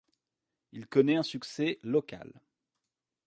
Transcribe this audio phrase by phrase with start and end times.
[0.71, 2.41] Il connaît un succès local.